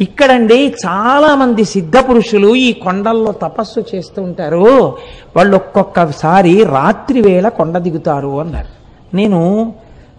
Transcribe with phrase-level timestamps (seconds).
[0.00, 4.96] ఇక్కడండి చాలామంది సిద్ధ పురుషులు ఈ కొండల్లో తపస్సు చేస్తూ ఉంటారు.
[5.36, 8.68] వాళ్ళు ఒక్కొక్కసారి రాత్రి వేళ కొండ దిగుతారు అన్నారు.
[9.16, 9.72] నేను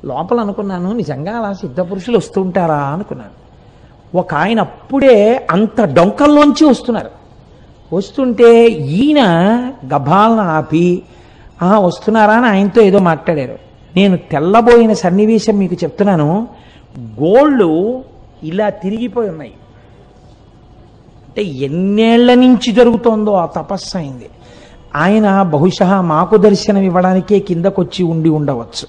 [0.05, 3.43] లోపల అనుకున్నాను నిజంగా అలా సిద్ధ పురుషులు వస్తూ ఉంటారా అనుకున్నాను.
[4.17, 7.09] ఒక ఆయన అప్పుడే అంత డొంకల్లోంచి వస్తున్నారు.
[7.95, 9.21] వస్తుంటే ఈయన
[9.93, 11.01] గభాలను ఆపి
[11.61, 12.33] "ఆ, వస్తున్నారా?
[12.33, 13.55] అని ఆయనతో ఏదో మాట్లాడారు.
[13.95, 16.47] నేను తెల్లబోయిన సన్నివేశం మీకు చెప్తున్నాను.
[16.99, 18.03] గోళ్ళు
[18.43, 19.51] ఇలా తిరిగిపోయి ఉన్నాయి.
[21.37, 24.25] అంటే ఎన్నేళ్ళ నుంచి జరుగుతోందో ఆ తపస్సు అయింది.
[24.95, 28.87] ఆయన బహుశా మాకు దర్శనం ఇవ్వడానికే కిందకొచ్చి ఉండి ఉండవచ్చు.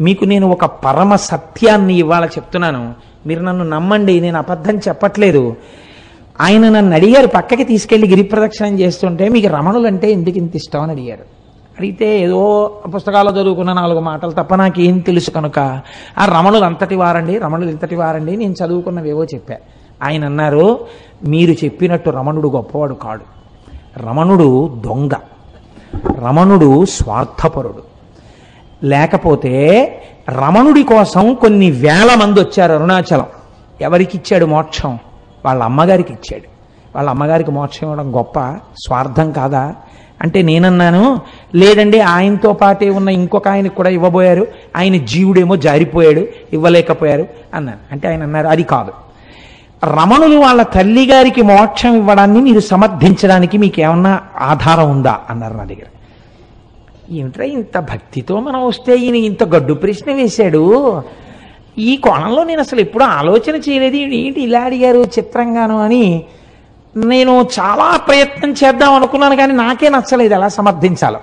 [0.00, 2.94] మీకు నేను ఒక పరమ సత్యాన్ని ఇవాళ చెప్తున్నాను.
[3.26, 5.56] మీరు నన్ను నమ్మండి నేను అబద్ధం చెప్పట్లేదు.
[6.40, 11.24] ఆయన నన్ను అడిగారు పక్కకి తీసుకెళ్ళి గిరిప్రదక్షిణం చేస్తుంటే మీకు రమణులు అంటే ఎందుకు ఇంత ఇష్టం అని అడిగారు.
[11.78, 15.58] అడిగితే ఏదో పుస్తకాల్లో చదువుకున్న నాలుగు మాటలు తప్ప నాకేం తెలుసు కనుక
[16.18, 20.86] ఆ రమణులు అంతటి వారండి రమణులు ఇంతటి వారండి నేను చదువుకున్నవేవో చెప్పాను ఆయన అన్నారు
[21.24, 23.38] మీరు చెప్పినట్టు రమణుడు గొప్పవాడు కాడు.
[23.98, 25.10] రమణుడు దొంగ.
[26.18, 27.82] రమణుడు స్వార్థపరుడు.
[28.84, 29.84] లేకపోతే
[30.28, 33.26] రమణుడి కోసం కొన్ని వేల మంది వచ్చారు అరుణాచలం.
[33.80, 34.98] ఎవరికి ఇచ్చాడు మోక్షం?
[35.44, 36.44] వాళ్ళ అమ్మగారికి ఇచ్చాడు.
[36.96, 38.40] వాళ్ళ అమ్మగారికి మోక్షం ఇవ్వడం గొప్ప
[38.86, 39.74] స్వార్థం కాదా?
[40.22, 41.20] అంటే నేనన్నాను
[41.54, 44.46] లేదండి ఆయనతో పాటే ఉన్న ఇంకొక ఆయనకు కూడా ఇవ్వబోయారు.
[44.76, 47.78] ఆయన జీవుడేమో జారిపోయాడు ఇవ్వలేకపోయారు అన్నాను.
[47.92, 48.92] అంటే ఆయన అన్నారు అది కాదు.
[49.84, 55.20] రమణులు వాళ్ళ తల్లి గారికి మోక్షం ఇవ్వడాన్ని మీరు సమర్థించడానికి మీకు ఏమన్నా ఆధారం ఉందా?
[55.30, 55.86] అన్నారు నా దగ్గర.
[57.10, 61.02] ఏమిట్రా ఇంత భక్తితో మనం వస్తే ఈయన ఇంత గడ్డు ప్రశ్న వేశాడు?
[61.78, 63.96] ఈ కోణంలో నేను అసలు ఎప్పుడూ ఆలోచన చేయలేదు.
[63.96, 66.24] ఏంటి ఇలా అడిగారు చిత్రంగాను అని.
[66.96, 70.34] నేను చాలా ప్రయత్నం చేద్దాం అనుకున్నాను కానీ నాకే నచ్చలేదు.
[70.34, 71.20] ఎలా సమర్థించాలో.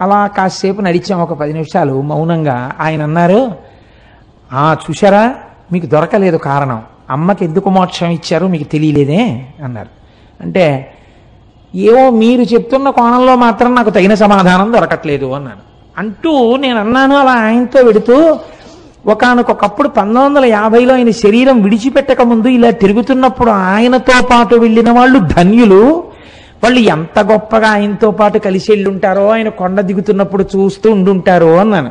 [0.00, 2.02] అలా కాసేపు నడిచాం ఒక పది నిమిషాలు.
[2.02, 3.52] మౌనంగా ఆయన అన్నారు
[4.52, 5.34] "ఆ, చూశారా?
[5.72, 6.82] మీకు దొరకలేదు కారణం.
[7.10, 9.88] అమ్మకి ఎందుకు మోక్షం ఇచ్చారో మీకు తెలియలేదే అన్నారు.
[10.42, 10.92] అంటే
[11.74, 15.76] ఏవో మీరు చెప్తున్న కోణంలో మాత్రం నాకు తగిన సమాధానం దొరకట్లేదు అన్నాను.
[15.98, 18.38] అంటూ నేను అన్నాను అలా ఆయనతో వెడుతూ
[19.06, 26.04] ఒకనకొకప్పుడు పంతొమ్మిది వందల యాభైలో ఆయన శరీరం విడిచిపెట్టక ముందు ఇలా తిరుగుతున్నప్పుడు ఆయనతో పాటు వెళ్ళిన వాళ్ళు ధన్యులు.
[26.64, 31.90] వాళ్ళు ఎంత గొప్పగా ఆయనతో పాటు కలిసి వెళ్ళుంటారో ఆయన కొండ దిగుతున్నప్పుడు చూస్తూ ఉండుంటారో అన్నాను.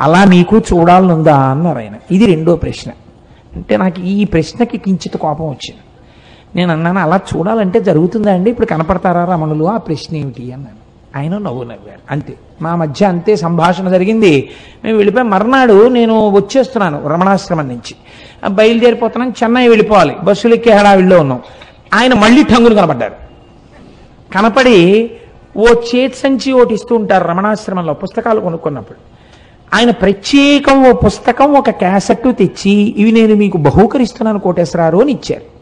[0.00, 1.36] అలా మీకు చూడాలనుందా?
[1.36, 1.92] అన్నారు ఆయన.
[2.10, 2.90] ఇది రెండో ప్రశ్న.
[3.56, 5.80] అంటే నాకు ఈ ప్రశ్నకి కించిత కోపం వచ్చింది.
[6.56, 8.50] నేను అన్నాను అలా చూడాలంటే జరుగుతుందా అండి?
[8.50, 9.64] ఇప్పుడు కనపడతారా రమణులు?
[9.64, 10.52] ఆ ప్రశ్న ఏమిటి?
[10.52, 10.80] అన్నాను.
[11.18, 12.00] ఆయన నవ్వు నవ్వారు.
[12.10, 12.34] అంతే.
[12.62, 14.50] మా మధ్య అంతే సంభాషణ జరిగింది.
[14.84, 17.96] మేము వెళ్ళిపోయి మర్నాడు నేను వచ్చేస్తున్నాను రమణాశ్రమం నుంచి.
[18.44, 20.16] ఆ బయలుదేరిపోతున్నాను చెన్నై వెళ్ళిపోవాలి.
[20.22, 21.40] బస్సులు ఎక్కే హడావిడిలో ఉన్నాం.
[21.94, 23.14] ఆయన మళ్ళీ టంగులు కనపడ్డారు.
[24.32, 25.10] కనపడి
[25.56, 29.09] ఓ చేతి సంచి ఒకటి ఇస్తూ ఉంటారు రమణాశ్రమంలో పుస్తకాలు కొనుక్కున్నప్పుడు.
[29.74, 35.60] ఆయన ప్రత్యేకం ఓ పుస్తకం ఒక క్యాసెట్ తెచ్చి ఇవి నేను మీకు బహూకరిస్తున్నాను కోటేశ్వరారు అని ఇచ్చారు.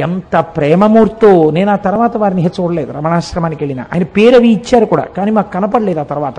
[0.00, 3.84] ఎంత ప్రేమమూర్తో నేను ఆ తర్వాత వారిని చూడలేదు రమణాశ్రమానికి వెళ్ళిన.
[3.92, 6.34] ఆయన పేరు అవి ఇచ్చారు కూడా కానీ మాకు కనపడలేదు ఆ తర్వాత.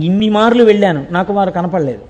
[0.00, 2.00] ఇన్ని మార్లు వెళ్ళాను నాకు వారు కనపడలేదు.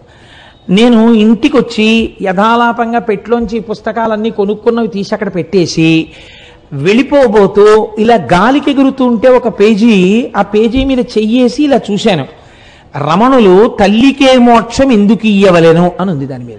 [0.70, 6.08] నేను ఇంటికి వచ్చి యథాలాపంగా పెట్లోంచి పుస్తకాలన్నీ కొనుక్కున్నవి తీసి అక్కడ పెట్టేసి
[6.72, 12.41] వెళ్ళిపోబోతూ ఇలా గాలికి ఎగురుతూ ఉంటే ఒక పేజీ ఆ పేజీ మీద చెయ్యేసి ఇలా చూశాను.
[12.96, 16.58] రమణులు తల్లికే మోక్షం ఎందుకు ఇయ్యవలేను అని ఉంది దాని మీద.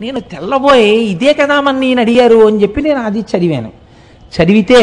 [0.00, 3.70] నేను తెల్లబోయి ఇదే కదా మన నేను అడిగారు అని చెప్పి నేను అది చదివాను.
[4.36, 4.82] చదివితే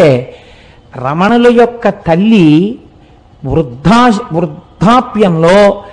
[0.96, 2.80] రమణుల యొక్క తల్లి
[3.46, 5.84] వృద్ధా వృద్ధాప్యంలో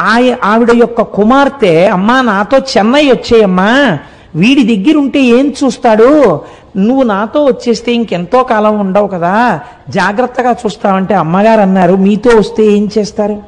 [0.00, 3.98] ఆయ ఆవిడ యొక్క కుమార్తె అమ్మా నాతో చెన్నై వచ్చేయమ్మా.
[4.34, 6.40] వీడి దగ్గర ఉంటే ఏం చూస్తాడు?
[6.76, 9.60] నువ్వు నాతో వచ్చేస్తే ఇంకెంతో కాలం ఉండవు కదా.
[9.88, 13.42] జాగ్రత్తగా చూస్తావంటే అమ్మగారు అన్నారు మీతో వస్తే ఏం చేస్తారు?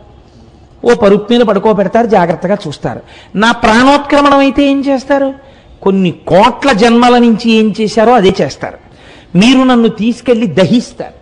[0.85, 3.01] ఓ పరుపు మీద పడుకోబెడతారు జాగ్రత్తగా చూస్తారు.
[3.35, 5.35] నా ప్రాణోత్క్రమణం అయితే ఏం చేస్తారు?
[5.83, 8.79] కొన్ని కోట్ల జన్మల నుంచి ఏం చేశారో అదే చేస్తారు.
[9.39, 11.19] మీరు నన్ను తీసుకెళ్ళి దహిస్తారు.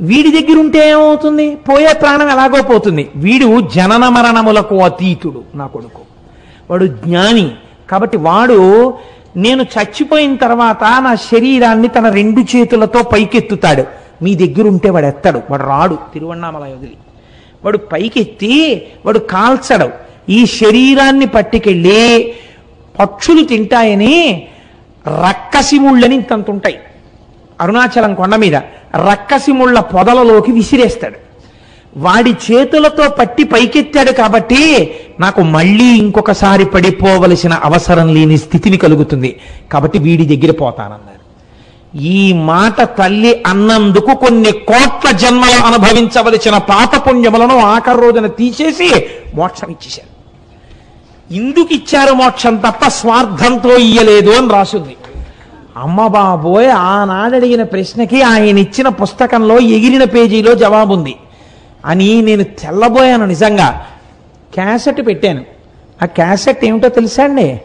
[0.00, 1.54] వీడి దగ్గర ఉంటే ఏమవుతుంది?
[1.54, 3.10] పోయే ప్రాణం ఎలాగో పోతుంది.
[3.16, 6.00] వీడు జనన మరణములకు అతీతుడు నా కొడుకు.
[6.70, 7.52] వాడు జ్ఞాని.
[7.90, 8.94] కాబట్టి వాడు
[9.38, 13.84] నేను చచ్చిపోయిన తర్వాత నా శరీరాన్ని తన రెండు చేతులతో పైకెత్తుతాడు.
[14.22, 15.98] మీ దగ్గర ఉంటే వాడు ఎత్తాడు వాడు రాడు.
[16.14, 16.96] తిరువണ്ണామలై వదిలి.
[17.64, 19.90] వాడు పైకెత్తి వాడు కాల్చడు.
[20.28, 22.34] ఈ శరీరాన్ని పట్టుకెళ్ళి
[23.00, 24.48] పక్షులు తింటాయని
[25.08, 26.78] రక్కసిముళ్ళని ఇంతంత ఉంటాయి
[27.60, 28.54] అరుణాచలం కొండ మీద
[29.10, 31.27] రక్కసిముళ్ళ పొదలలోకి విసిరేస్తాడు.
[31.98, 34.90] వాడి చేతులతో పట్టి పైకెత్తాడు కాబట్టి
[35.20, 39.40] నాకు మళ్ళీ ఇంకొకసారి పడిపోవలసిన అవసరం లేని స్థితిని కలుగుతుంది.
[39.72, 41.18] కాబట్టి వీడి దగ్గర పోతానన్నారు.
[41.98, 48.88] ఈ మాట తల్లి అన్నందుకు కొన్ని కోట్ల జన్మలు అనుభవించవలసిన పాత పుణ్యములను ఆఖరి రోజున తీసేసి
[49.34, 50.18] మోక్షం ఇచ్చేశారు.
[51.34, 54.96] ఇందుకు ఇచ్చారు మోక్షం తప్ప స్వార్థంతో ఇయ్యలేదు అని రాసింది.
[55.76, 61.16] అమ్మ బాబోయ్ ఆనాడు ప్రశ్నకి ఆయన ఇచ్చిన పుస్తకంలో ఎగిరిన పేజీలో జవాబుంది.
[61.84, 63.86] అని నేను తెల్లబోయాను నిజంగా.
[64.54, 65.44] క్యాసెట్ పెట్టాను.
[66.02, 67.60] ఆ క్యాసెట్ ఏమిటో తెలుసా అండి?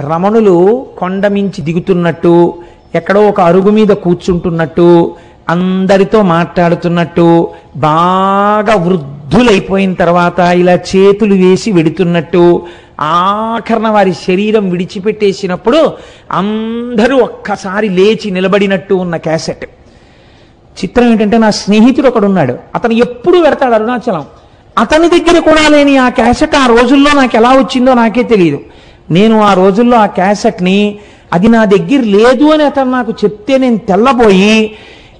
[0.00, 2.62] రమణులు కొండ మించి దిగుతున్నట్టు
[2.94, 5.16] ఎక్కడో ఒక అరుగు మీద కూర్చుంటున్నట్టు
[5.48, 12.66] అందరితో మాట్లాడుతున్నట్టు బాగా వృద్ధులైపోయిన తర్వాత ఇలా చేతులు వేసి వెడుతున్నట్టు
[13.00, 15.92] ఆఖరణ వారి శరీరం విడిచిపెట్టేసినప్పుడు
[16.32, 19.64] అందరూ ఒక్కసారి లేచి నిలబడినట్టు ఉన్న క్యాసెట్.
[20.80, 22.54] చిత్రం ఏంటంటే నా స్నేహితుడు ఒకడు ఉన్నాడు.
[22.76, 24.24] అతను ఎప్పుడు పెడతాడు అరుణాచలం.
[24.76, 28.58] అతని దగ్గర కూడా లేని ఆ క్యాసెట్ ఆ రోజుల్లో నాకు ఎలా వచ్చిందో నాకే తెలియదు
[29.16, 30.78] నేను ఆ రోజుల్లో ఆ క్యాసెట్ని
[31.32, 34.58] అది నా దగ్గర లేదు అని అతను నాకు చెప్తే నేను తెల్లబోయి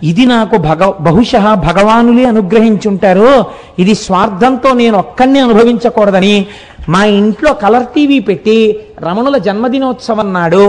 [0.02, 1.32] ఇది నాకు భగ బహుశ
[1.66, 3.30] భగవానులే అనుగ్రహించుంటారు
[3.78, 6.34] ఇది స్వార్థంతో నేను ఒక్కడిని అనుభవించకూడదని
[6.88, 8.58] మా ఇంట్లో కలర్ టీవీ పెట్టి
[9.06, 10.64] రమణుల జన్మదినోత్సవం నాడు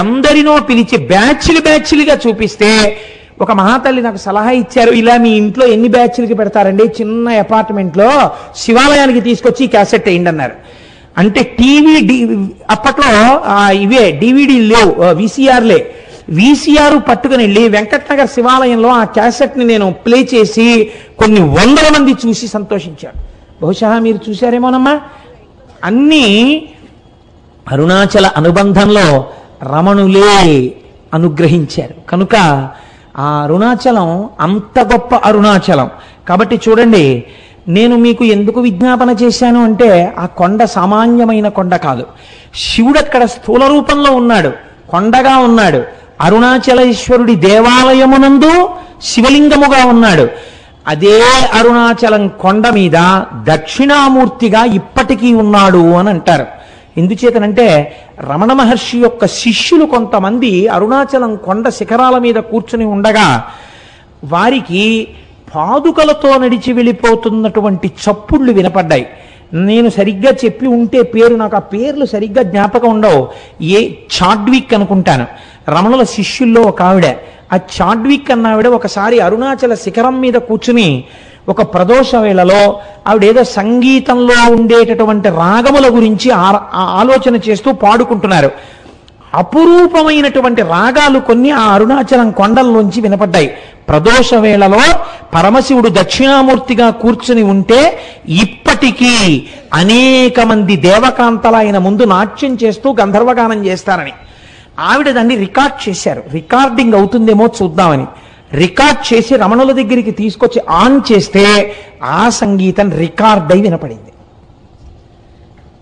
[0.00, 2.72] ఎందరినో పిలిచి బ్యాచ్లు బ్యాచ్లుగా చూపిస్తే
[3.40, 6.84] ఒక మహాతల్లి నాకు సలహా ఇచ్చారు ఇలా మీ ఇంట్లో ఎన్ని బ్యాచ్లకి పెడతారండి?
[6.98, 8.08] చిన్న అపార్ట్మెంట్లో
[8.56, 10.54] శివాలయానికి తీసుకొచ్చి క్యాసెట్ వేయండి అన్నారు.
[11.20, 12.16] అంటే టీవీ డి
[12.74, 13.10] అప్పట్లో
[13.84, 15.80] ఇవే డివిడి లేవు విసిఆర్లే
[16.38, 20.66] విసిఆర్ పట్టుకుని వెళ్ళి వెంకటనగర్ శివాలయంలో ఆ క్యాసెట్ని నేను ప్లే చేసి
[21.18, 23.18] కొన్ని వందల మంది చూసి సంతోషించాడు
[23.62, 24.94] బహుశా మీరు చూశారేమోనమ్మా?
[25.84, 26.24] అన్నీ
[27.68, 29.06] అరుణాచల అనుబంధంలో
[29.62, 30.32] రమణులే
[31.14, 31.94] అనుగ్రహించారు.
[32.10, 32.34] కనుక
[33.18, 35.90] ఆ అరుణాచలం అంత గొప్ప అరుణాచలం.
[36.28, 37.24] కాబట్టి చూడండి
[37.68, 42.06] నేను మీకు ఎందుకు విజ్ఞాపన చేశాను అంటే ఆ కొండ సామాన్యమైన కొండ కాదు.
[42.54, 44.52] శివుడు అక్కడ స్థూల రూపంలో ఉన్నాడు
[44.88, 45.82] కొండగా ఉన్నాడు.
[46.20, 48.68] అరుణాచలేశ్వరుడి దేవాలయమునందు
[49.02, 50.28] శివలింగముగా ఉన్నాడు.
[50.86, 51.22] అదే
[51.54, 52.96] అరుణాచలం కొండ మీద
[53.34, 56.46] దక్షిణామూర్తిగా ఇప్పటికీ ఉన్నాడు అని అంటారు.
[56.98, 63.44] ఎందుచేతనంటే రమణ మహర్షి యొక్క శిష్యులు కొంతమంది అరుణాచలం కొండ శిఖరాల మీద కూర్చుని ఉండగా
[64.24, 65.08] వారికి
[65.54, 69.06] పాదుకలతో నడిచి వెళ్ళిపోతున్నటువంటి చప్పుళ్ళు వినపడ్డాయి.
[69.52, 73.28] నేను సరిగ్గా చెప్పి ఉంటే పేరు నాకు ఆ పేర్లు సరిగ్గా జ్ఞాపకం ఉండవు.
[73.62, 75.26] ఏ చాడ్విక్ అనుకుంటాను.
[75.68, 77.06] రమణుల శిష్యుల్లో ఒక ఆవిడ.
[77.52, 81.04] ఆ చాడ్విక్ అన్న ఆవిడ ఒకసారి అరుణాచల శిఖరం మీద కూర్చుని
[81.48, 88.50] ఒక ప్రదోష వేళలో ఆవిడ ఏదో సంగీతంలో ఉండేటటువంటి రాగముల గురించి ఆ- ఆలోచన చేస్తూ పాడుకుంటున్నారు.
[89.34, 93.54] అపురూపమైనటువంటి రాగాలు కొన్ని ఆ అరుణాచలం కొండల్లోంచి వినపడ్డాయి.
[93.88, 94.80] ప్రదోష వేళలో
[95.34, 97.98] పరమశివుడు దక్షిణామూర్తిగా కూర్చుని ఉంటే
[98.28, 104.12] ఇప్పటికీ అనేక మంది దేవకాంతల ఆయన ముందు నాట్యం చేస్తూ గంధర్వగానం చేస్తారని.
[104.80, 106.22] ఆవిడ దాన్ని రికార్డ్ చేశారు.
[106.32, 108.06] రికార్డింగ్ అవుతుందేమో చూద్దామని.
[108.54, 111.72] రికార్డ్ చేసి రమణుల దగ్గరికి తీసుకొచ్చి ఆన్ చేస్తే
[112.02, 114.12] ఆ సంగీతం రికార్డ్ అయి వినపడింది.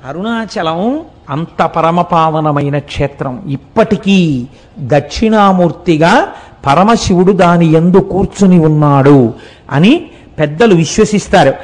[0.08, 3.42] అరుణాచలం అంత పరమపావనమైన క్షేత్రం.
[3.48, 4.46] ఇప్పటికీ
[4.78, 6.28] దక్షిణామూర్తిగా
[6.66, 9.34] పరమశివుడు దాని ఎందు కూర్చుని ఉన్నాడు
[9.70, 10.06] అని
[10.38, 11.54] పెద్దలు విశ్వసిస్తారు.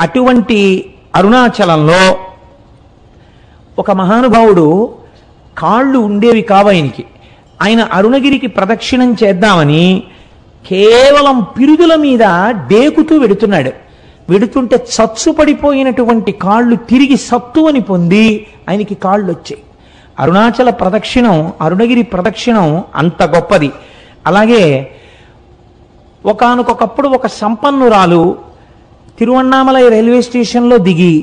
[0.00, 2.16] అటువంటి అరుణాచలంలో
[3.78, 4.94] ఒక మహానుభావుడు
[5.58, 7.04] కాళ్ళు ఉండేవి కావు ఆయనకి.
[7.62, 10.02] ఆయన అరుణగిరికి ప్రదక్షిణం చేద్దామని
[10.68, 12.24] కేవలం పిరుదుల మీద
[12.70, 13.72] డేకుతూ వెడుతున్నాడు.
[14.30, 19.62] వెడుతుంటే చచ్చు పడిపోయినటువంటి కాళ్ళు తిరిగి సత్తువని పొంది ఆయనకి కాళ్ళు వచ్చాయి
[20.20, 23.70] అరుణాచల ప్రదక్షిణం అరుణగిరి ప్రదక్షిణం అంత గొప్పది.
[24.26, 24.62] అలాగే
[26.26, 28.22] ఒకనకొకప్పుడు ఒక సంపన్నురాలు
[29.18, 31.14] తిరువన్నామలై రైల్వే స్టేషన్లో దిగి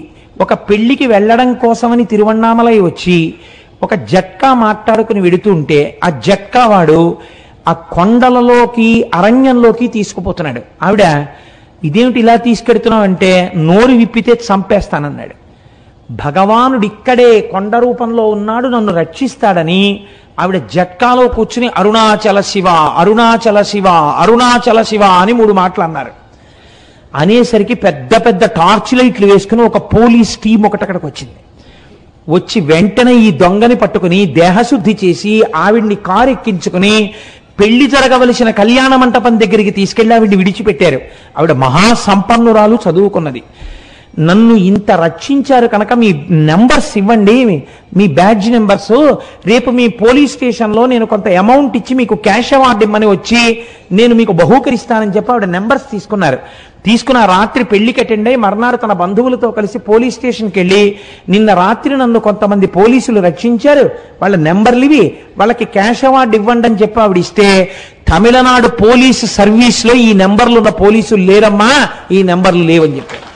[0.42, 3.34] ఒక పెళ్ళికి వెళ్ళడం కోసమని తిరువన్నామలై వచ్చి
[3.84, 7.18] ఒక జట్కా మాట్లాడుకుని వెడుతుంటే ఆ జట్కా వాడు
[7.70, 10.62] ఆ కొండలలోకి అరణ్యంలోకి తీసుకుపోతున్నాడు.
[10.86, 11.04] ఆవిడ
[11.88, 13.32] ఇదేమిటి ఇలా తీసుకెడుతున్నావు అంటే
[13.68, 15.36] నోరు విప్పితే చంపేస్తానన్నాడు.
[16.24, 19.84] భగవానుడు ఇక్కడే కొండ రూపంలో ఉన్నాడు నన్ను రక్షిస్తాడని
[20.42, 22.68] ఆవిడ జట్కాలో కూర్చుని అరుణాచల శివ
[23.02, 23.88] అరుణాచల శివ
[24.24, 26.14] అరుణాచల శివ అని మూడు మాటలు అన్నారు.
[27.16, 31.38] అనేసరికి పెద్ద పెద్ద టార్చ్ లైట్లు వేసుకుని ఒక పోలీస్ టీం ఒకటి అక్కడికి వచ్చింది.
[32.36, 36.96] వచ్చి వెంటనే ఈ దొంగని పట్టుకుని దేహశుద్ధి చేసి ఆవిడ్ని కారు ఎక్కించుకుని
[37.60, 41.00] పెళ్ళి జరగవలసిన కళ్యాణ మంటపం దగ్గరికి తీసుకెళ్ళి ఆవిడ విడిచిపెట్టారు.
[41.38, 43.44] ఆవిడ మహాసంపన్నురాలు చదువుకున్నది.
[44.28, 46.10] నన్ను ఇంత రక్షించారు కనుక మీ
[46.52, 47.36] నెంబర్స్ ఇవ్వండి
[47.98, 48.96] మీ బ్యాడ్జ్ నెంబర్స్.
[49.52, 53.44] రేపు మీ పోలీస్ స్టేషన్లో నేను కొంత అమౌంట్ ఇచ్చి మీకు క్యాష్ అవార్డు ఇమ్మని వచ్చి
[54.00, 56.40] నేను మీకు బహూకరిస్తానని చెప్పి ఆవిడ నెంబర్స్ తీసుకున్నారు.
[56.86, 60.96] తీసుకున్న రాత్రి పెళ్ళికి అటెండ్ అయి మర్నాడు తన బంధువులతో కలిసి పోలీస్ స్టేషన్కి వెళ్ళి
[61.30, 63.90] నిన్న రాత్రి నన్ను కొంతమంది పోలీసులు రక్షించారు.
[64.22, 65.04] వాళ్ళ నెంబర్లు ఇవి.
[65.38, 67.72] వాళ్ళకి క్యాష్ అవార్డు ఇవ్వండి అని చెప్పి ఆవిడ ఇస్తే
[68.12, 71.72] తమిళనాడు పోలీసు సర్వీస్లో ఈ నెంబర్లు ఉన్న పోలీసులు లేరమ్మా
[72.12, 73.29] ఈ నెంబర్లు లేవని చెప్పారు.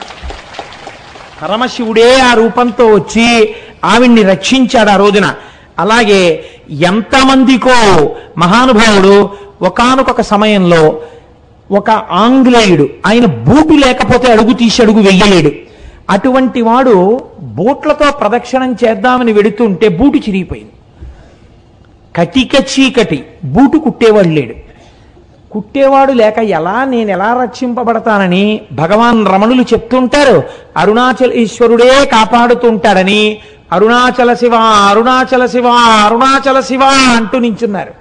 [1.43, 5.35] పరమశివుడే ఆ రూపంతో వచ్చి ఆవిడ్ని రక్షించాడు ఆ రోజున.
[5.79, 7.75] అలాగే ఎంతమందికో
[8.38, 9.29] మహానుభావుడు
[9.62, 11.01] ఒకానొక సమయంలో
[11.71, 15.51] ఒక ఆంగ్లేయుడు ఆయన బూటు లేకపోతే అడుగు తీసి అడుగు వెయ్యలేడు
[16.09, 20.71] అటువంటి వాడు బూట్లతో ప్రదక్షిణం చేద్దామని వెడుతుంటే బూటు చిరిగిపోయింది.
[22.15, 24.55] కటిక చీకటి బూటు కుట్టేవాడు లేడు.
[25.53, 30.43] కుట్టేవాడు లేక ఎలా నేను ఎలా రక్షింపబడతానని భగవాన్ రమణులు చెప్తుంటారు.
[30.77, 33.38] అరుణాచల ఈశ్వరుడే కాపాడుతుంటాడని
[33.72, 35.67] అరుణాచల శివ అరుణాచల శివ
[36.05, 37.91] అరుణాచల శివ అంటూ నించున్నారు.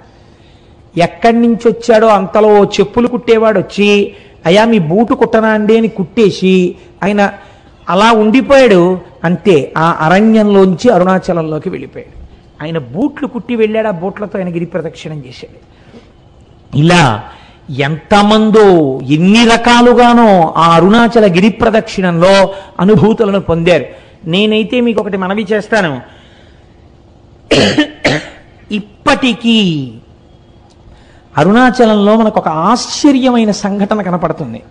[0.99, 4.13] ఎక్కడి నుంచి వచ్చాడో అంతలో చెప్పులు కుట్టేవాడు వచ్చి
[4.45, 5.77] అయ్యా మీ బూటు కుట్టనా అండి?
[5.77, 7.31] అని కుట్టేసి ఆయన
[7.89, 8.99] అలా ఉండిపోయాడు.
[9.23, 12.23] అంతే ఆ అరణ్యంలోంచి అరుణాచలంలోకి వెళ్ళిపోయాడు.
[12.63, 15.73] ఆయన బూట్లు కుట్టి వెళ్ళాడు ఆ బూట్లతో ఆయన గిరి ప్రదక్షిణం చేశాడు.
[16.77, 17.23] ఇలా
[17.69, 23.85] ఎంతమందో ఎన్ని రకాలుగానో ఆ అరుణాచల గిరి ప్రదక్షిణంలో అనుభూతులను పొందారు.
[24.25, 26.01] నేనైతే మీకు ఒకటి మనవి చేస్తాను.
[28.71, 29.91] ఇప్పటికీ
[31.37, 34.63] అరుణాచలంలో మనకు ఒక ఆశ్చర్యమైన సంఘటన కనపడుతుంది.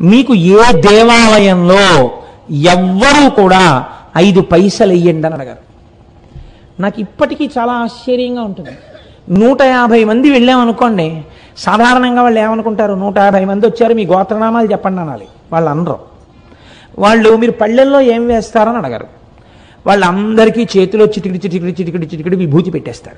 [0.00, 2.10] మీకు ఏ దేవాలయంలో
[2.50, 3.86] ఎవ్వరూ కూడా
[4.16, 5.70] ఐదు పైసలు వెయ్యండి అని అడగారు.
[6.80, 8.70] నాకు ఇప్పటికీ చాలా ఆశ్చర్యంగా ఉంటుంది.
[9.30, 11.22] నూట యాభై మంది వెళ్ళామనుకోండి
[11.58, 12.92] సాధారణంగా వాళ్ళు ఏమనుకుంటారు?
[12.94, 15.26] నూట యాభై మంది వచ్చారు మీ గోత్రనామాలు చెప్పండి అనాలి.
[15.52, 15.98] వాళ్ళు అనరు.
[16.98, 19.06] వాళ్ళు మీరు పళ్ళెల్లో ఏం వేస్తారని అడగరు.
[19.86, 23.16] వాళ్ళందరికీ చేతిలో చిటికిడి చిటికిడి చిటికిడి చిటికిడి విభూతి పెట్టేస్తారు.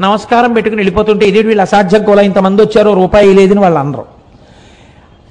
[0.00, 4.04] నమస్కారం పెట్టుకుని వెళ్ళిపోతుంటే ఇదేంటి వీళ్ళు అసాధ్యం కూడా ఇంతమంది వచ్చారో రూపాయి లేదని వాళ్ళు అనరు.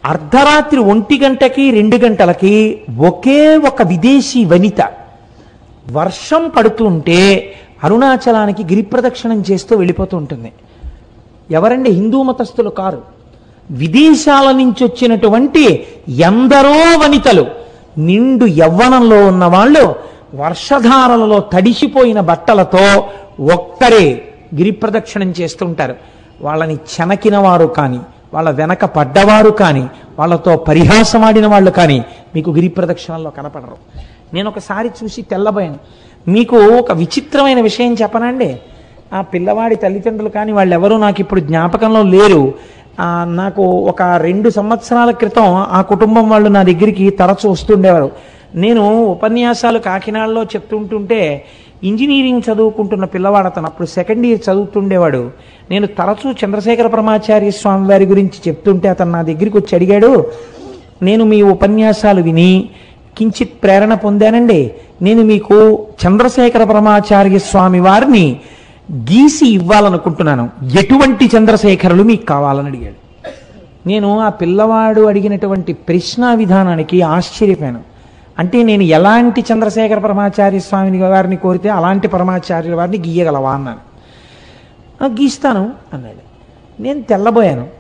[0.06, 4.82] అర్ధరాత్రి ఒంటి గంటకి రెండు గంటలకి ఒకే ఒక విదేశీ వనిత
[5.92, 7.52] వర్షం పడుతుంటే
[7.84, 10.54] అరుణాచలానికి గిరిప్రదక్షిణం చేస్తూ వెళ్ళిపోతూ ఉంటుంది.
[11.52, 11.92] ఎవరండి?
[11.92, 13.02] హిందూ మతస్థులు కారు.
[13.72, 17.46] విదేశాల నుంచి వచ్చినటువంటి ఎందరో వనితలు
[17.98, 19.96] నిండు యవ్వనంలో ఉన్న వాళ్ళు
[20.36, 23.10] వర్షధారలలో తడిసిపోయిన బట్టలతో
[23.54, 25.96] ఒక్కరే గిరిప్రదక్షిణం చేస్తుంటారు
[26.42, 28.00] వాళ్ళని చెనకిన వారు కానీ
[28.34, 32.06] వాళ్ళ వెనక పడ్డవారు కానీ వాళ్ళతో పరిహాసమాడిన వాళ్ళు కానీ
[32.36, 33.78] మీకు గిరిప్రదక్షిణంలో కనపడరు.
[34.34, 35.80] నేను ఒకసారి చూసి తెల్లబోయాను.
[36.28, 38.50] మీకు ఒక విచిత్రమైన విషయం చెప్పనండి.
[39.14, 42.42] ఆ పిల్లవాడి తల్లిదండ్రులు కానీ వాళ్ళు ఎవరూ నాకు ఇప్పుడు జ్ఞాపకంలో లేరు.
[43.40, 48.10] నాకు ఒక రెండు సంవత్సరాల క్రితం ఆ కుటుంబం వాళ్ళు నా దగ్గరికి తరచు వస్తుండేవారు.
[48.56, 51.22] నేను ఉపన్యాసాలు కాకినాడలో చెప్తుంటుంటే
[51.84, 55.22] ఇంజనీరింగ్ చదువుకుంటున్న పిల్లవాడు అతను అప్పుడు సెకండ్ ఇయర్ చదువుతుండేవాడు.
[55.72, 60.12] నేను తరచూ చంద్రశేఖర పరమాచార్య స్వామి వారి గురించి చెప్తుంటే అతను నా దగ్గరికి వచ్చి అడిగాడు
[61.02, 62.52] నేను మీ ఉపన్యాసాలు విని
[63.18, 64.62] కించిత్ ప్రేరణ పొందానండి.
[65.02, 68.40] నేను మీకు చంద్రశేఖర బ్రహ్మాచార్య స్వామి వారిని
[68.92, 70.50] గీసి ఇవ్వాలనుకుంటున్నాను.
[70.80, 73.08] ఎటువంటి చంద్రశేఖరులు మీకు కావాలని అడిగాడు.
[73.88, 77.80] నేను ఆ పిల్లవాడు అడిగినటువంటి ప్రశ్న విధానానికి ఆశ్చర్యపోయాను.
[78.40, 85.22] అంటే నేను ఎలాంటి చంద్రశేఖర పరమాచార్య స్వామిని వారిని కోరితే అలాంటి పరమాచార్యుల వారిని గీయగలవా అన్నాను.
[85.22, 86.28] గీస్తాను అన్నాడు.
[86.82, 87.77] నేను తెల్లబోయాను.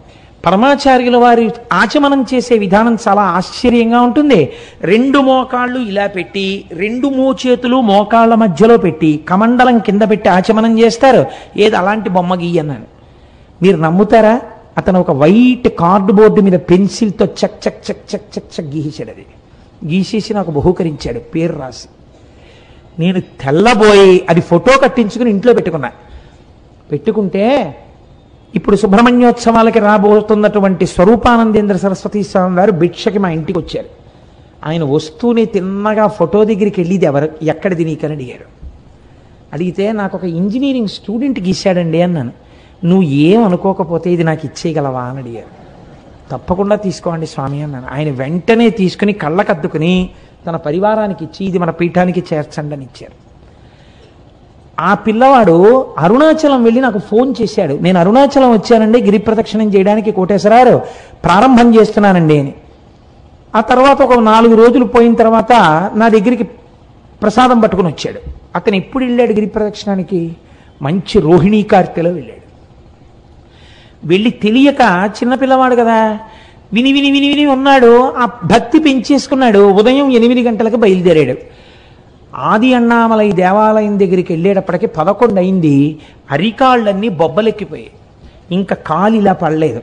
[0.47, 4.53] పరమాచార్యుల వారి ఆచమనం చేసే విధానం చాలా ఆశ్చర్యంగా ఉంటుంది.
[4.81, 11.25] రెండు మోకాళ్ళు ఇలా పెట్టి రెండు మోచేతులు మోకాళ్ళ మధ్యలో పెట్టి కమండలం కింద పెట్టి ఆచమనం చేస్తారు.
[11.57, 12.85] ఏది అలాంటి బొమ్మ గీయన్నాను
[13.61, 14.41] మీరు నమ్ముతారా?
[14.77, 19.25] అతను ఒక వైట్ కార్డు బోర్డు మీద పెన్సిల్తో చక్ చక్ చక్ చక్ చక్ చక్ గీసాడు అది.
[19.93, 21.19] గీసేసి నాకు బహూకరించాడు.
[21.19, 21.87] పేరు రాసి.
[22.99, 25.91] నేను తెల్లబోయి అది ఫోటో కట్టించుకుని ఇంట్లో పెట్టుకున్నా.
[26.91, 27.75] పెట్టుకుంటే
[28.55, 33.87] ఇప్పుడు సుబ్రహ్మణ్యోత్సవాలకి రాబోతున్నటువంటి స్వరూపానందేంద్ర సరస్వతీ స్వామి వారు భిక్షకి మా ఇంటికి వచ్చారు.
[34.65, 37.29] ఆయన వస్తూనే తిన్నగా ఫోటో దగ్గరికి వెళ్ళిది ఎవరు?
[37.41, 38.67] ఎక్కడిది నీకని అడిగారు.
[39.53, 42.31] అడిగితే నాకు ఒక ఇంజనీరింగ్ స్టూడెంట్ గీశాడండి అన్నాను.
[42.85, 45.57] నువ్వు ఏం అనుకోకపోతే ఇది నాకు ఇచ్చేయగలవా అని అడిగారు.
[46.31, 47.87] తప్పకుండా తీసుకోండి స్వామి అన్నాను.
[47.91, 50.09] ఆయన వెంటనే తీసుకుని కళ్ళకద్దుకుని
[50.47, 53.26] తన పరివారానికి ఇచ్చి ఇది మన పీఠానికి చేర్చండి అని ఇచ్చారు.
[54.79, 57.73] ఆ పిల్లవాడు అరుణాచలం వెళ్ళి నాకు ఫోన్ చేశాడు.
[57.73, 60.81] నేను అరుణాచలం వచ్చానండి గిరి ప్రదక్షిణం చేయడానికి కోటేశ్వరారు
[61.23, 62.53] ప్రారంభం చేస్తున్నానండి అని.
[63.55, 65.51] ఆ తర్వాత ఒక నాలుగు రోజులు పోయిన తర్వాత
[65.95, 66.43] నా దగ్గరికి
[67.21, 68.19] ప్రసాదం పట్టుకుని వచ్చాడు.
[68.55, 70.35] అతను ఎప్పుడు వెళ్ళాడు గిరి ప్రదక్షిణానికి?
[70.81, 72.47] మంచి రోహిణీ కార్తెలో వెళ్ళాడు.
[74.07, 76.19] వెళ్ళి తెలియక చిన్నపిల్లవాడు కదా
[76.73, 78.13] విని విని విని విని ఉన్నాడు.
[78.17, 79.59] ఆ భక్తి పెంచేసుకున్నాడు.
[79.59, 81.37] ఉదయం ఎనిమిది గంటలకు బయలుదేరాడు.
[82.35, 85.97] ఆది అన్నామలై దేవాలయం దగ్గరికి వెళ్ళేటప్పటికి పదకొండు అయింది.
[86.31, 87.91] అరికాళ్ళన్నీ బొబ్బలెక్కిపోయాయి.
[88.51, 89.81] ఇంకా కాలు ఇలా పడలేదు.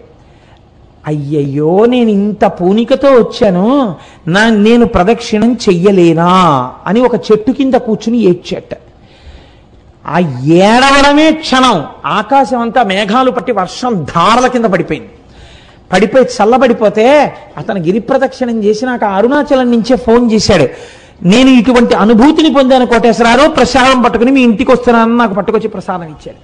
[1.07, 3.97] అయ్యయ్యో నేను ఇంత పూనికతో వచ్చాను.
[4.27, 8.79] నా నేను ప్రదక్షిణం చెయ్యలేనా అని ఒక చెట్టు కింద కూర్చుని ఏడ్చట.
[10.07, 11.85] ఆ ఏడవడమే క్షణం.
[12.07, 15.09] ఆకాశం అంతా మేఘాలు పట్టి వర్షం ధారల కింద పడిపోయింది.
[15.93, 20.69] పడిపోయి చల్లబడిపోతే అతను గిరి ప్రదక్షిణం చేసి నాకు అరుణాచలం నుంచే ఫోన్ చేశాడు.
[21.23, 26.41] నేను ఇటువంటి అనుభూతిని పొందాను కోటేశ్వరారు ప్రసాదం పట్టుకుని మీ ఇంటికి వస్తున్నానని నాకు పట్టుకొచ్చి ప్రసాదం ఇచ్చాడు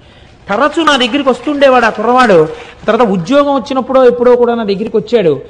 [0.48, 2.48] తరచు నా దగ్గరికి వస్తుండేవాడు ఆ కుర్రవాడు.
[2.86, 5.40] తర్వాత ఉద్యోగం వచ్చినప్పుడో ఎప్పుడో కూడా నా దగ్గరికి వచ్చాడు.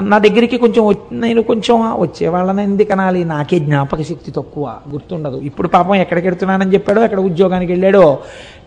[0.00, 3.24] నా దగ్గరికి కొంచెం నేను కొంచెం వచ్చేవాళ్ళని ఎందుకు అనాలి?
[3.24, 5.36] నాకే జ్ఞాపక శక్తి తక్కువ గుర్తుండదు.
[5.36, 8.18] ఇప్పుడు పాపం ఎక్కడికి వెళ్తున్నానని చెప్పాడో ఎక్కడ ఉద్యోగానికి వెళ్ళాడో.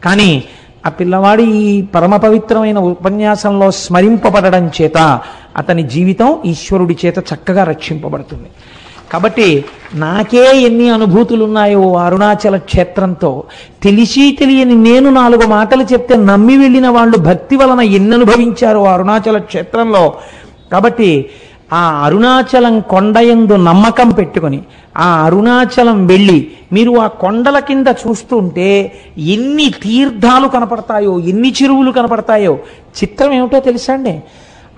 [0.04, 0.44] కానీ
[0.86, 5.22] ఆ పిల్లవాడి ఈ పరమ పవిత్రమైన ఉపన్యాసంలో స్మరింపబడడం చేత
[5.58, 8.50] అతని జీవితం ఈశ్వరుడి చేత చక్కగా రక్షింపబడుతుంది.
[9.12, 9.48] కాబట్టి
[9.96, 13.32] నాకే ఎన్ని అనుభూతులు ఉన్నాయో అరుణాచల క్షేత్రంతో
[13.84, 20.04] తెలిసి తెలియని నేను నాలుగు మాటలు చెప్తే నమ్మి వెళ్ళిన వాళ్ళు భక్తి వలన ఎన్ని అనుభవించారో అరుణాచల క్షేత్రంలో.
[20.72, 21.10] కాబట్టి
[21.74, 24.60] ఆ అరుణాచలం కొండయందు నమ్మకం పెట్టుకొని
[24.98, 26.40] ఆ అరుణాచలం వెళ్ళి
[26.74, 28.70] మీరు ఆ కొండల కింద చూస్తుంటే
[29.18, 32.54] ఎన్ని తీర్థాలు కనపడతాయో ఎన్ని చెరువులు కనపడతాయో
[32.98, 34.16] చిత్రం ఏమిటో తెలుసా అండి?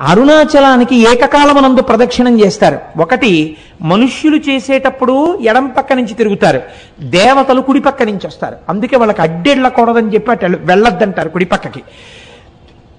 [0.01, 2.79] అరుణాచలానికి ఏకకాలమునందు ప్రదక్షిణం చేస్తారు.
[2.97, 6.61] ఒకటి మనుష్యులు చేసేటప్పుడు ఎడం పక్క నుంచి తిరుగుతారు.
[6.99, 8.55] దేవతలు కుడి పక్క నుంచి వస్తారు.
[8.69, 11.81] అందుకే వాళ్ళకి అడ్డెళ్ళకూడదని చెప్పి అటు వెళ్ళొద్దంటారు కుడి పక్కకి.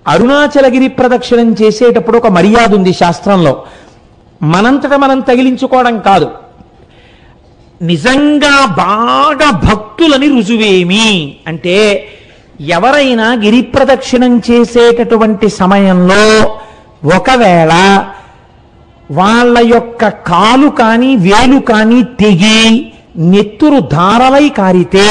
[0.08, 3.62] అరుణాచలగిరి ప్రదక్షిణం చేసేటప్పుడు ఒక మర్యాద ఉంది శాస్త్రంలో.
[4.42, 6.30] మనంతట మనం తగిలించుకోవడం కాదు.
[7.82, 11.36] నిజంగా బాగా భక్తులని రుజువేమి?
[11.46, 12.06] అంటే
[12.60, 16.58] ఎవరైనా గిరి ప్రదక్షిణం చేసేటటువంటి సమయంలో
[17.04, 17.72] ఒకవేళ
[19.10, 25.08] వాళ్ళ యొక్క కాలు కానీ వేలు కానీ తెగి నెత్తురు ధారలై కారితే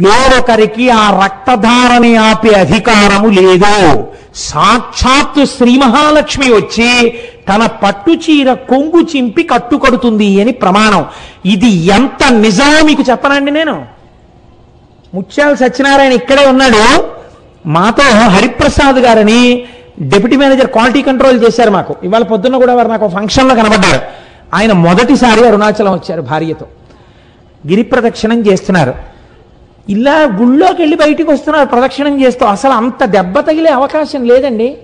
[0.00, 4.08] వేరొకరికి ఆ రక్తధారని ఆపే అధికారము లేదు.
[4.34, 7.10] సాక్షాత్తు శ్రీ మహాలక్ష్మి వచ్చి
[7.48, 11.06] తన పట్టు చీర కొంగు చింపి కట్టుకడుతుంది అని ప్రమాణం.
[11.46, 13.86] ఇది ఎంత నిజమో మీకు చెప్పనండి నేను.
[15.14, 17.04] ముత్యాల సత్యనారాయణ ఇక్కడే ఉన్నాడు.
[17.66, 19.68] మాతో హరిప్రసాద్ గారని
[20.02, 21.96] డెప్యూటీ మేనేజర్ క్వాలిటీ కంట్రోల్ చేశారు మాకు.
[22.04, 24.00] ఇవాళ పొద్దున్న కూడా వారు నాకు ఫంక్షన్లో కనబడ్డారు.
[24.54, 26.66] ఆయన మొదటిసారి అరుణాచలం వచ్చారు భార్యతో.
[27.68, 28.94] గిరి ప్రదక్షిణం చేస్తున్నారు.
[29.88, 32.46] ఇలా గుళ్ళోకి వెళ్ళి బయటికి వస్తున్నారు ప్రదక్షిణం చేస్తూ.
[32.46, 34.76] అసలు అంత దెబ్బ తగిలే అవకాశం లేదండి.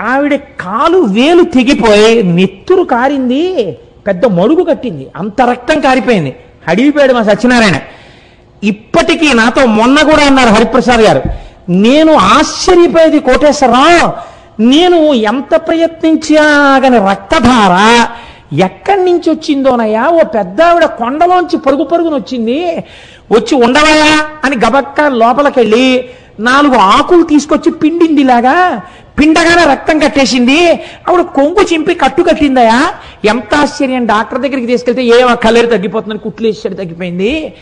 [0.00, 5.06] ఆవిడ కాలు వేలు తెగిపోయి నెత్తురు కారింది పెద్ద మడుగు కట్టింది.
[5.16, 6.36] అంత రక్తం కారిపోయింది.
[6.68, 7.74] అడిగిపోయాడు మా సత్యనారాయణ.
[8.64, 11.22] ఇప్పటికీ నాతో మొన్న కూడా అన్నారు హరిప్రసాద్ గారు.
[11.70, 14.30] నేను ఆశ్చర్యపోయేది కోటేశ్వరరావు
[14.62, 16.78] నేను ఎంత ప్రయత్నించా
[17.10, 18.06] రక్తధార
[18.58, 20.06] ఎక్కడి నుంచి వచ్చిందోనయ్యా?
[20.06, 22.84] ఓ పెద్ద ఆవిడ కొండలోంచి పరుగు పరుగును వచ్చింది.
[23.32, 26.08] వచ్చి ఉండవయా అని గబక్క లోపలికెళ్ళి
[26.40, 28.82] నాలుగు ఆకులు తీసుకొచ్చి పిండింది ఇలాగా
[29.18, 30.72] పిండగానే రక్తం కట్టేసింది.
[31.08, 32.92] ఆవిడ కొంగు చింపి కట్టు కట్టిందయా
[33.24, 37.52] ఎంత ఆశ్చర్యం డాక్టర్ దగ్గరికి తీసుకెళ్తే ఏం కలర్ తగ్గిపోతుందని కుట్లు వేసాడు తగ్గిపోయింది.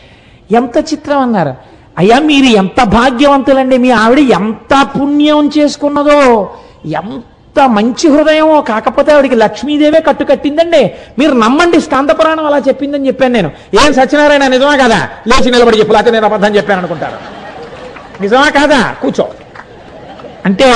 [0.53, 1.78] ఎంత చిత్రం అన్నారు.
[1.99, 3.79] అయ్యా మీరు ఎంత భాగ్యవంతులండి?
[3.79, 6.51] మీ ఆవిడ ఎంత పుణ్యం చేసుకున్నదో?
[6.87, 10.91] ఎంత మంచి హృదయమో కాకపోతే ఆవిడికి లక్ష్మీదేవే కట్టు కట్టిందండి.
[11.19, 13.51] మీరు నమ్మండి స్కాంద పురాణం అలా చెప్పిందని చెప్పాను నేను.
[13.87, 15.09] ఏం సత్యనారాయణ నిజమా కదా?
[15.27, 17.19] లేచి నిలబడి చెప్పు లేకపోతే నేను అబద్ధం చెప్పాను అనుకుంటారు.
[18.23, 18.95] నిజమా కాదా?
[19.03, 19.29] కూర్చో.
[20.47, 20.73] అంటే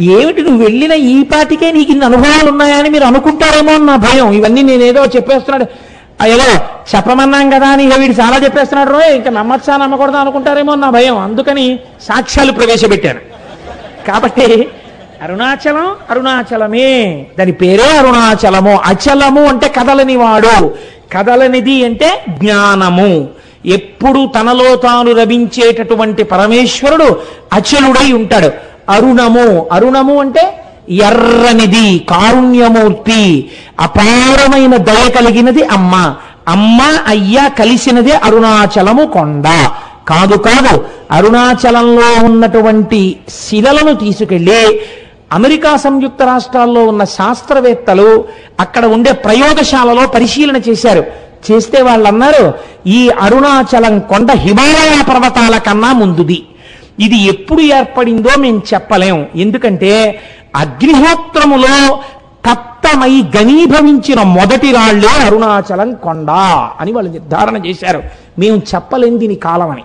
[0.00, 4.32] ఏమిటి నువ్వు వెళ్ళిన ఈ పాటికే నీకు ఇన్ని అనుభవాలు ఉన్నాయని మీరు అనుకుంటారేమో అని నా భయం.
[4.32, 5.66] ఇవన్నీ నేనేదో చెప్పేస్తున్నాడు.
[6.24, 6.60] ఏదో
[6.96, 11.18] చెప్పమన్నాం కదా అని ఇక వీడు చాలా చెప్పేస్తున్నాడు రోయ్ ఇంకా నమ్మచ్చా నమ్మకూడదా అనుకుంటారేమో నా భయం.
[11.18, 13.20] అందుకని సాక్ష్యాలు ప్రవేశపెట్టాను.
[14.08, 14.68] కాబట్టి
[15.22, 17.26] అరుణాచలం అరుణాచలమే.
[17.38, 18.76] దాని పేరే అరుణాచలము.
[18.76, 20.74] అచలము అంటే కదలని వాడు.
[21.12, 23.28] కదలనిది అంటే జ్ఞానము.
[23.66, 27.20] ఎప్పుడు తనలో తాను రవించేటటువంటి పరమేశ్వరుడు
[27.52, 28.50] అచలుడై ఉంటాడు.
[28.90, 29.66] అరుణము.
[29.72, 36.14] అరుణము అంటే ఎర్రనిది కారుణ్యమూర్తి అపారమైన దయ కలిగినది అమ్మ.
[36.48, 39.44] అమ్మ అయ్య కలిసినదే అరుణాచలము కొండ.
[40.08, 44.80] కాదు కాదు అరుణాచలంలో ఉన్నటువంటి శిలలను తీసుకెళ్ళి
[45.32, 48.24] అమెరికా సంయుక్త రాష్ట్రాల్లో ఉన్న శాస్త్రవేత్తలు
[48.60, 51.04] అక్కడ ఉండే ప్రయోగశాలలో పరిశీలన చేశారు.
[51.50, 52.54] చేస్తే వాళ్ళు అన్నారు
[52.86, 56.42] ఈ అరుణాచలం కొండ హిమాలయ పర్వతాల కన్నా ముందుది.
[57.00, 59.26] ఇది ఎప్పుడు ఏర్పడిందో మేము చెప్పలేం.
[59.36, 60.22] ఎందుకంటే
[60.56, 61.98] అగ్నిహోత్రములో
[62.46, 66.30] తప్తమై గనీభవించిన మొదటి రాళ్ళే అరుణాచలం కొండ
[66.80, 68.02] అని వాళ్ళు నిర్ధారణ చేశారు.
[68.38, 69.84] మేము చెప్పలేం దీని కాలం అని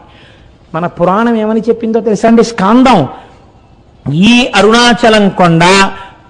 [0.75, 2.43] మన పురాణం ఏమని చెప్పిందో తెలుసా అండి?
[2.43, 3.07] స్కాందం.
[4.13, 5.63] ఈ అరుణాచలం కొండ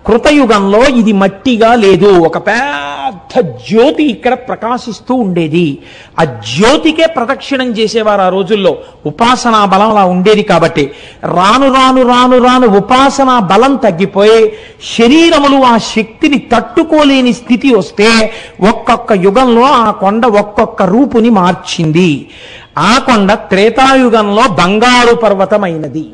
[0.05, 2.09] కృతయుగంలో ఇది మట్టిగా లేదు.
[2.19, 3.00] ఒక పెద్ద
[3.39, 5.77] జ్యోతి ఇక్కడ ప్రకాశిస్తూ ఉండేది.
[6.19, 8.77] ఆ జ్యోతికే ప్రదక్షిణం చేసేవారు ఆ రోజుల్లో.
[9.05, 10.91] ఉపాసనా బలం అలా ఉండేది కాబట్టి.
[11.23, 14.53] రాను రాను రాను రాను ఉపాసనా బలం తగ్గిపోయి
[14.97, 18.33] శరీరములు ఆ శక్తిని తట్టుకోలేని స్థితి వస్తే
[18.69, 22.29] ఒక్కొక్క యుగంలో ఆ కొండ ఒక్కొక్క రూపుని మార్చింది.
[22.77, 26.05] ఆ కొండ త్రేతాయుగంలో బంగారు పర్వతమైనది.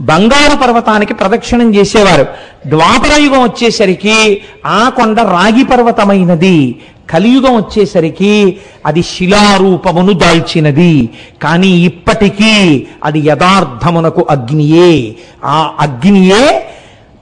[0.00, 2.26] బంగారు పర్వతానికి ప్రదక్షిణం చేసేవారు.
[2.66, 6.76] ద్వాపరయుగం వచ్చేసరికి ఆ కొండ రాగి పర్వతమైనది.
[7.10, 11.10] కలియుగం వచ్చేసరికి అది శిలారూపమును దాల్చినది.
[11.42, 15.16] కానీ ఇప్పటికీ అది యథార్థమునకు అగ్నియే.
[15.44, 16.66] ఆ అగ్నియే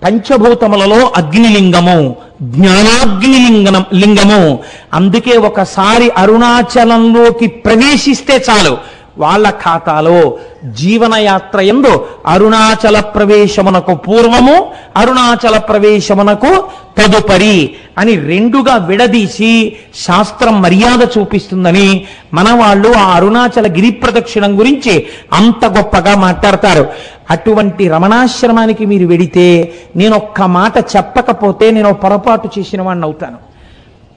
[0.05, 4.59] పంచభూతములలో అగ్నిలింగము జ్ఞానాగ్నిలింగనం లింగము.
[4.95, 8.92] అందుకే ఒకసారి అరుణాచలంలోకి ప్రవేశిస్తే చాలు.
[9.19, 10.39] వాళ్ళ ఖాతాలో
[10.75, 16.53] జీవనయాత్ర ఎందు అరుణాచల ప్రవేశమునకు పూర్వము అరుణాచల ప్రవేశమునకు
[16.99, 25.65] తదుపరి అని రెండుగా విడదీసి శాస్త్రం మర్యాద చూపిస్తుందని మన వాళ్ళు ఆ అరుణాచల గిరి ప్రదక్షిణం గురించి అంత
[25.67, 26.87] గొప్పగా మాట్లాడతారు.
[27.31, 33.39] అటువంటి రమణాశ్రమానికి మీరు వెడితే నేను ఒక్క మాట చెప్పకపోతే నేను పొరపాటు చేసిన వాడిని అవుతాను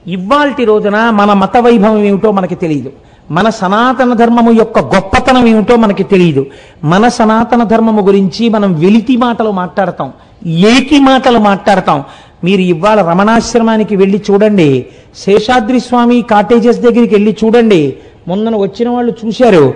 [0.06, 2.92] ఇవాల్టి రోజున మన మత వైభవం ఏమిటో మనకి తెలియదు
[3.30, 6.46] మన సనాతన ధర్మము యొక్క గొప్పతనం ఏమిటో మనకి తెలియదు
[6.84, 10.12] మన సనాతన ధర్మము గురించి మనం వెలితి మాటలు మాట్లాడతాం.
[10.46, 12.04] ఏకి మాటలు మాట్లాడతాం.
[12.44, 14.86] మీరు ఇవాళ రమణాశ్రమానికి వెళ్ళి చూడండి.
[15.16, 17.96] శేషాద్రి స్వామి కాటేజెస్ దగ్గరికి వెళ్ళి చూడండి.
[18.28, 19.74] మొన్న వచ్చిన వాళ్ళు చూశారు.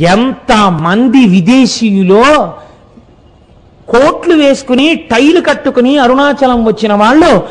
[0.00, 2.52] ఎంత మంది విదేశీయులో
[3.88, 7.42] కోట్లు వేసుకుని టైలు కట్టుకుని అరుణాచలం వచ్చిన వాళ్ళు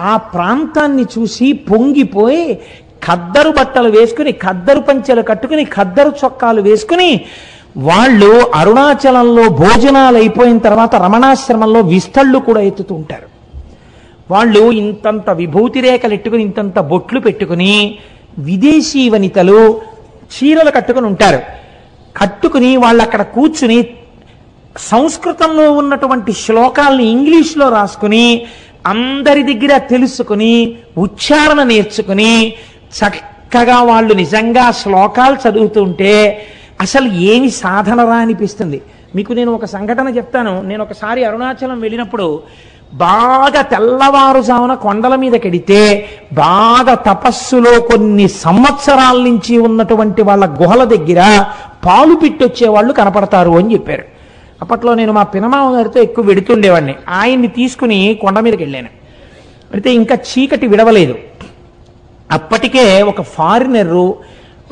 [0.00, 2.58] ఆ ప్రాంతాన్ని చూసి పొంగిపోయి
[3.04, 7.20] ఖద్దరు బట్టలు వేసుకుని ఖద్దరు పంచెలు కట్టుకుని ఖద్దరు చొక్కాలు వేసుకుని
[7.76, 13.28] వాళ్ళు అరుణాచలంలో భోజనాలు అయిపోయిన తర్వాత రమణాశ్రమంలో విస్తళ్ళు కూడా ఎత్తుతూ ఉంటారు.
[14.30, 17.98] వాళ్ళు ఇంతంత విభూతి రేఖలు ఎట్టుకుని ఇంతంత బొట్లు పెట్టుకుని
[18.38, 19.80] విదేశీ వనితలు
[20.34, 21.40] చీరలు కట్టుకుని ఉంటారు.
[22.16, 23.88] కట్టుకుని వాళ్ళు అక్కడ కూర్చుని
[24.76, 28.46] సంస్కృతంలో ఉన్నటువంటి శ్లోకాల్ని ఇంగ్లీష్లో రాసుకుని
[28.86, 32.54] అందరి దగ్గర తెలుసుకుని ఉచ్చారణ నేర్చుకుని
[32.98, 36.46] చక్కగా వాళ్ళు నిజంగా శ్లోకాలు చదువుతుంటే
[36.80, 38.82] అసలు ఏమి సాధనరా అనిపిస్తుంది
[39.16, 40.62] మీకు నేను ఒక సంఘటన చెప్తాను.
[40.62, 42.42] నేను ఒకసారి అరుణాచలం వెళ్ళినప్పుడు
[42.94, 51.44] బాగా తెల్లవారుజామున కొండల మీద కడితే బాగా తపస్సులో కొన్ని సంవత్సరాల నుంచి ఉన్నటువంటి వాళ్ళ గుహల దగ్గర
[51.86, 54.04] పాలు పిట్టొచ్చే వాళ్ళు కనపడతారు అని చెప్పారు.
[54.62, 56.94] అప్పట్లో నేను మా పినమామ గారితో ఎక్కువ వెడుతుండేవాడిని.
[57.08, 58.88] ఆయన్ని తీసుకుని కొండ మీదకి వెళ్ళాను.
[59.72, 61.14] అయితే ఇంకా చీకటి విడవలేదు.
[62.32, 64.14] అప్పటికే ఒక ఫారినరు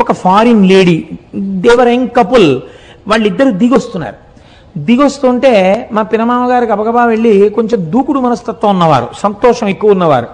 [0.00, 2.60] ఒక foreign lady they were young couple
[3.08, 4.16] వాళ్ళిద్దరు దిగొస్తున్నారు.
[4.78, 10.26] దిగొస్తుంటే మా పినమామ గారికి గబగబా వెళ్ళి కొంచెం దూకుడు మనస్తత్వం ఉన్నవారు సంతోషం ఎక్కువ ఉన్నవారు.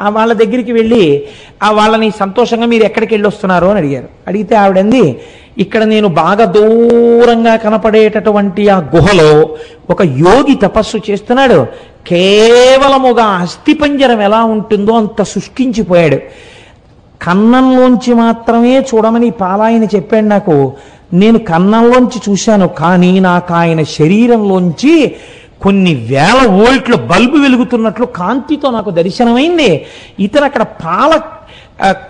[0.00, 1.22] ఆ వాళ్ళ దగ్గరికి వెళ్ళి
[1.62, 4.08] ఆ వాళ్ళని సంతోషంగా మీరు ఎక్కడికి వెళ్ళి వస్తున్నారు అని అడిగారు.
[4.28, 5.20] అడిగితే ఆవిడంది
[5.58, 9.56] ఇక్కడ నేను బాగా దూరంగా కనపడేటటువంటి ఆ గుహలో
[9.90, 11.66] ఒక యోగి తపస్సు చేస్తున్నాడు.
[12.06, 16.18] కేవలం ఒక అస్థిపంజరం ఎలా ఉంటుందో అంత శుష్కించిపోయాడు.
[17.22, 20.72] కన్నంలోంచి మాత్రమే చూడమని పాలాయన చెప్పాడు నాకు.
[21.12, 25.14] నేను కన్నంలోంచి చూశాను కానీ నాకు ఆయన శరీరంలోంచి
[25.62, 29.86] కొన్ని వేల వోల్ట్ల బల్బు వెలుగుతున్నట్లు కాంతితో నాకు దర్శనమైంది.
[30.20, 31.12] ఇతను అక్కడ పాల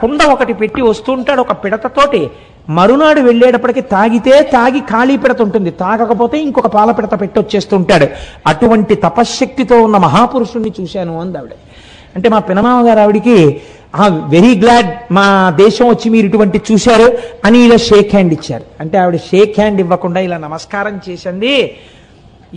[0.01, 2.31] కుండ ఒకటి పెట్టి వస్తుంటాడు ఒక పిడతతోటి.
[2.69, 5.71] మరునాడు వెళ్ళేటప్పటికి తాగితే తాగి ఖాళీ పిడత ఉంటుంది.
[5.71, 8.07] తాగకపోతే ఇంకొక పాల పిడత పెట్టి వచ్చేస్తుంటాడు
[8.47, 11.53] అటువంటి తపశ్శక్తితో ఉన్న మహాపురుషుణ్ణి చూశాను అంది ఆవిడ
[12.17, 13.61] అంటే మా పినమామ గారు ఆవిడికి
[14.35, 15.27] వెరీ గ్లాడ్ మా
[15.63, 17.09] దేశం వచ్చి మీరు ఇటువంటి చూశారు
[17.47, 21.55] అని ఇలా షేక్ హ్యాండ్ ఇచ్చారు అంటే ఆవిడ షేక్ హ్యాండ్ ఇవ్వకుండా ఇలా నమస్కారం చేసింది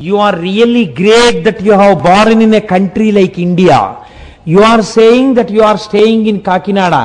[0.08, 3.80] you are really great that you have born in a country like India
[4.54, 6.96] you are saying that you are staying in Kakinada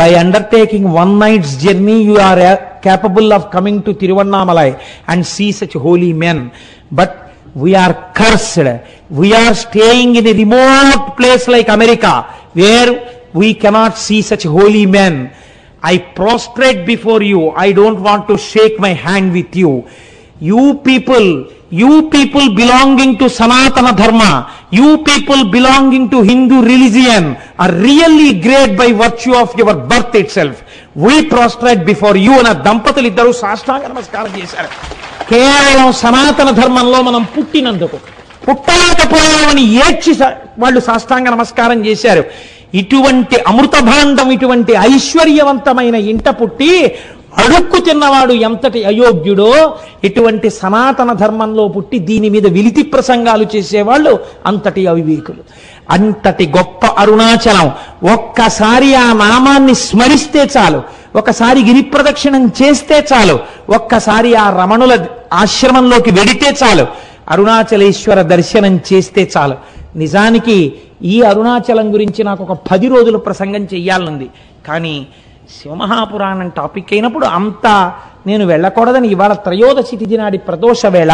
[0.00, 2.42] by undertaking one night's journey you are
[2.82, 4.70] capable of coming to Tiruvannamalai
[5.08, 6.52] and see such holy men.
[6.90, 7.12] But
[7.54, 8.68] we are cursed.
[9.10, 12.12] We are staying in a remote place like America
[12.52, 12.90] where
[13.34, 15.18] we cannot see such holy men
[15.84, 19.72] I prostrate before you I don't want to shake my hand with you
[20.50, 21.28] you people
[21.74, 24.22] you people belonging to Sanatana Dharma
[24.78, 27.28] you people belonging to Hindu religion
[27.60, 30.60] are really great by virtue of your birth itself
[31.04, 34.70] we prostrate before you అన్న దంపతులు ఇద్దరు సాష్టాంగ నమస్కారం చేశారు
[35.30, 37.98] కేవలం సనాతన ధర్మంలో మనం పుట్టినందుకు
[38.46, 40.12] పుట్టలేకపోయామని ఏడ్చి
[40.62, 42.24] వాళ్ళు సాష్టాంగ నమస్కారం చేశారు
[42.74, 46.94] ఇటువంటి అమృత భాండం ఇటువంటి ఐశ్వర్యవంతమైన ఇంట పుట్టి
[47.38, 55.36] అడుక్కు తిన్నవాడు ఎంతటి అయోగ్యుడో ఇటువంటి సనాతన ధర్మంలో పుట్టి దీని మీద విలితి ప్రసంగాలు చేసేవాళ్ళు అంతటి అవివేకులు.
[55.90, 57.72] అంతటి గొప్ప అరుణాచలం.
[58.12, 60.82] ఒక్కసారి ఆ నామాన్ని స్మరిస్తే చాలు.
[61.16, 63.38] ఒకసారి గిరి ప్రదక్షిణం చేస్తే చాలు.
[63.70, 66.86] ఒక్కసారి ఆ రమణుల ఆశ్రమంలోకి వెడితే చాలు.
[67.28, 69.56] అరుణాచలేశ్వర దర్శనం చేస్తే చాలు.
[69.96, 70.56] నిజానికి
[71.02, 74.28] ఈ అరుణాచలం గురించి నాకు ఒక పది రోజులు ప్రసంగం చెయ్యాలనుంది.
[74.66, 75.06] కానీ
[75.56, 77.66] శివమహాపురాణం టాపిక్ అయినప్పుడు అంత
[78.26, 81.12] నేను వెళ్ళకూడదని ఇవాళ త్రయోదశి తిథి నాడి ప్రదోష వేళ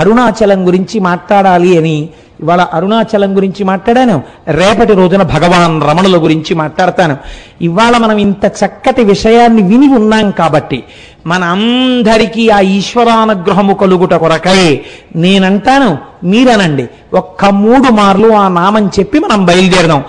[0.00, 2.08] అరుణాచలం గురించి మాట్లాడాలి అని
[2.40, 4.22] ఇవాళ అరుణాచలం గురించి మాట్లాడాను.
[4.48, 7.16] రేపటి రోజున భగవాన్ రమణుల గురించి మాట్లాడతాను.
[7.62, 10.84] ఇవాళ మనం ఇంత చక్కటి విషయాన్ని విని ఉన్నాం కాబట్టి
[11.26, 14.80] మన అందరికీ ఆ ఈశ్వరానుగ్రహము కలుగుట కొరకై
[15.16, 16.86] నేనంటాను మీరనండి.
[17.14, 20.04] ఒక్క మూడు మార్లు ఆ నామం చెప్పి మనం బయలుదేరదాం.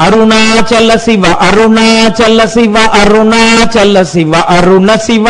[0.00, 5.24] అరుణాచల శివ అరుణాచల శివ అరుణాచల శివ అరుణ శివ.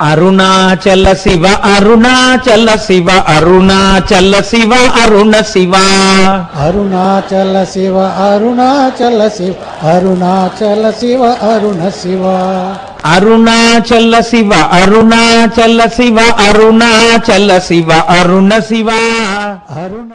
[0.00, 5.72] అరుణాచల శివ అరుణాచల శివ అరుణాచల శివ అరుణ శివ.
[6.56, 9.54] అరుణాచల శివ అరుణాచల శివ
[9.88, 12.24] అరుణాచల శివ అరుణ శివ.
[13.04, 18.88] అరుణాచల శివ అరుణాచల శివ అరుణాచల శివ అరుణ శివ.
[19.70, 20.14] అరుణ